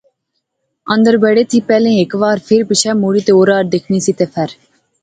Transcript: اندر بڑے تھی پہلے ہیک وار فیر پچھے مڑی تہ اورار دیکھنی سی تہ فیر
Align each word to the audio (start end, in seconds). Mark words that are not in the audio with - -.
اندر 0.93 1.15
بڑے 1.23 1.43
تھی 1.49 1.59
پہلے 1.69 1.89
ہیک 1.99 2.11
وار 2.21 2.37
فیر 2.47 2.61
پچھے 2.69 2.91
مڑی 3.01 3.21
تہ 3.25 3.31
اورار 3.35 3.63
دیکھنی 3.73 3.99
سی 4.05 4.11
تہ 4.17 4.25
فیر 4.33 4.49